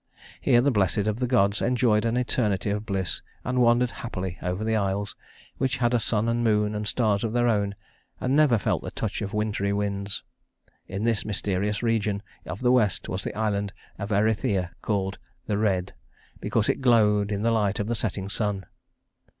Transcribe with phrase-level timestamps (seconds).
[0.41, 4.63] Here the blessed of the gods enjoyed an eternity of bliss; and wandered happily over
[4.63, 5.15] the Isles,
[5.59, 7.75] which had a sun and moon and stars of their own,
[8.19, 10.23] and never felt the touch of wintry winds.
[10.87, 15.93] In this mysterious region of the west was the island of Erythea, called "the red"
[16.39, 18.65] because it glowed in the light of the setting sun.